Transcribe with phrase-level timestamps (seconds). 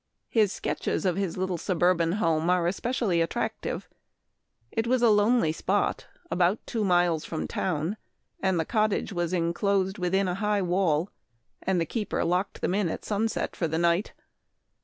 [0.29, 3.87] His sketches of his little suburban home are especially attractive.
[4.71, 7.97] It was a lonely spot, about two miles from town,
[8.39, 11.11] and the cottage was inclosed within a high wall,
[11.61, 14.13] and the keeper locked them in at sunset for the night.